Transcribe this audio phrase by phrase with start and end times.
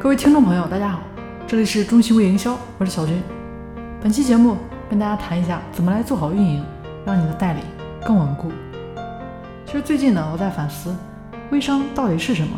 [0.00, 1.00] 各位听众朋友，大家好，
[1.44, 3.20] 这里是中信微营销，我是小军。
[4.00, 4.56] 本期节目
[4.88, 6.64] 跟大家谈一下怎么来做好运营，
[7.04, 7.62] 让你的代理
[8.06, 8.52] 更稳固。
[9.66, 10.94] 其实最近呢，我在反思
[11.50, 12.50] 微商到底是什么。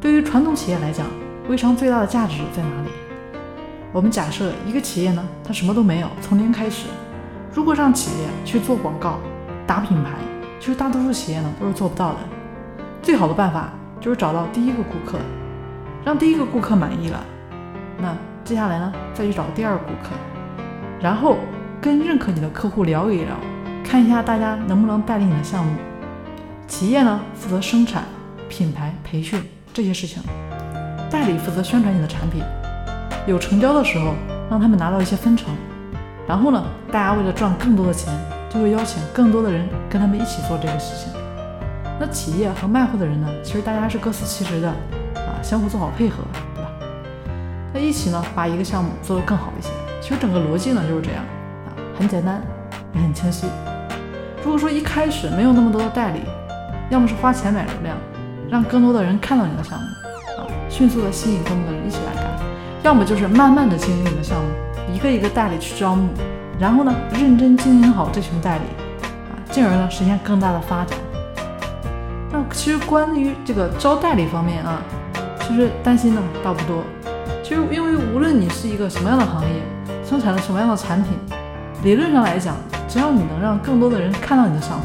[0.00, 1.06] 对于传统企业来讲，
[1.46, 2.90] 微商最大的价值在哪里？
[3.92, 6.86] 我们假设一个企业呢，它什么都没有，从零开始。
[7.52, 9.18] 如果让企业去做广告、
[9.66, 10.12] 打品牌，
[10.58, 12.20] 其实大多数企业呢都是做不到的。
[13.02, 13.68] 最好的办法
[14.00, 15.18] 就是找到第一个顾客，
[16.04, 17.22] 让第一个顾客满意了，
[18.00, 20.14] 那接下来呢再去找第二个顾客，
[21.00, 21.36] 然后
[21.80, 23.36] 跟认可你的客户聊一聊，
[23.84, 25.72] 看一下大家能不能代理你的项目。
[26.66, 28.04] 企业呢负责生产、
[28.48, 29.42] 品牌、培训
[29.72, 30.22] 这些事情，
[31.10, 32.42] 代理负责宣传你的产品。
[33.26, 34.14] 有成交的时候，
[34.48, 35.54] 让他们拿到一些分成，
[36.26, 38.12] 然后呢，大家为了赚更多的钱，
[38.48, 41.12] 就会邀请更多的人跟他们一起做这个事情。
[42.00, 44.72] 那企业和卖货的人呢，其实大家是各司其职的，
[45.48, 46.16] 相互做好配合，
[46.54, 46.70] 对吧？
[47.72, 49.70] 那一起呢，把一个项目做得更好一些。
[49.98, 51.24] 其实整个逻辑呢就是这样
[51.64, 52.42] 啊，很简单，
[52.92, 53.46] 也很清晰。
[54.44, 56.20] 如果说一开始没有那么多的代理，
[56.90, 57.96] 要么是花钱买流量，
[58.50, 59.86] 让更多的人看到你的项目
[60.36, 62.30] 啊，迅速的吸引更多的人一起来干。
[62.82, 64.50] 要么就是慢慢的经营你的项目，
[64.94, 66.10] 一个一个代理去招募，
[66.60, 68.64] 然后呢，认真经营好这群代理，
[69.32, 70.98] 啊，进而呢实现更大的发展。
[72.30, 74.82] 那其实关于这个招代理方面啊，
[75.48, 76.84] 其实担心呢倒不多。
[77.42, 79.62] 其实因为无论你是一个什么样的行业，
[80.04, 81.12] 生产了什么样的产品，
[81.82, 82.54] 理论上来讲，
[82.86, 84.84] 只要你能让更多的人看到你的项目，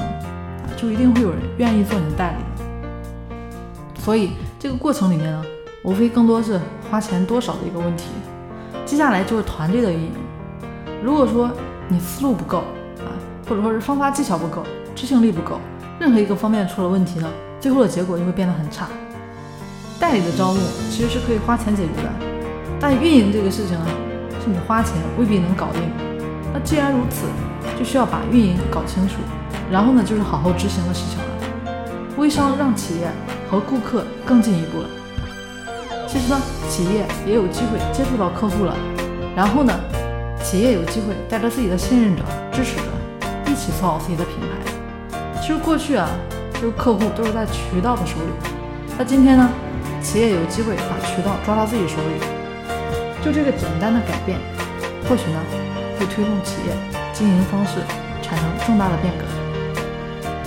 [0.78, 4.02] 就一定会有人愿意做你的代理。
[4.02, 5.44] 所以这个过程里面呢。
[5.86, 6.58] 无非更多是
[6.90, 8.06] 花钱多少的一个问题，
[8.86, 10.14] 接下来就是团队的运营。
[11.04, 11.52] 如果说
[11.90, 12.60] 你思路不够
[13.00, 13.12] 啊，
[13.50, 14.64] 或者说是方法技巧不够，
[14.96, 15.60] 执行力不够，
[16.00, 18.88] 任何一个方面出了问题呢，最后的结果就会变得很差。
[20.00, 20.60] 代理的招募
[20.92, 22.10] 其实是可以花钱解决的，
[22.80, 23.86] 但运营这个事情呢，
[24.44, 25.82] 是你花钱未必能搞定。
[26.54, 27.26] 那既然如此，
[27.78, 29.16] 就需要把运营搞清楚，
[29.72, 31.26] 然后呢，就是好好执行的事情了。
[32.18, 33.08] 微商让企业
[33.50, 34.90] 和顾客更进一步了。
[36.08, 38.76] 其实呢，企业也有机会接触到客户了，
[39.36, 39.74] 然后呢，
[40.44, 42.84] 企业有机会带着自己的信任者、支持者
[43.48, 45.40] 一起做好自己的品牌。
[45.42, 46.08] 其实过去啊，
[46.54, 48.50] 就是客户都是在渠道的手里，
[48.98, 49.50] 那今天呢，
[50.04, 52.20] 企业有机会把渠道抓到自己手里，
[53.24, 54.38] 就这个简单的改变，
[55.08, 55.40] 或许呢，
[55.98, 56.76] 会推动企业
[57.14, 57.80] 经营方式
[58.22, 59.24] 产生重大的变革。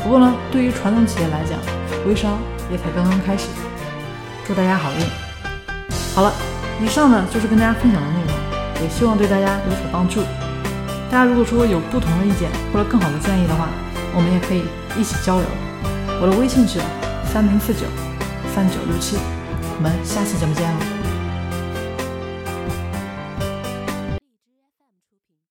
[0.04, 1.58] 不过呢，对于传统企业来讲，
[2.06, 2.38] 微商
[2.70, 3.48] 也才刚刚开始。
[4.46, 5.00] 祝大家好运！
[6.14, 6.32] 好了，
[6.80, 10.20] 以上呢就是跟大家分享的内容，也希望对大家有所帮助。
[11.10, 13.68] 大家如果说有不同的意见或者更好的建议的话，
[14.14, 14.62] 我们也可以
[15.00, 15.46] 一起交流。
[16.20, 16.78] 我的微信是
[17.24, 17.86] 三零四九
[18.54, 19.16] 三九六七，
[19.76, 20.95] 我们下次节目见哦。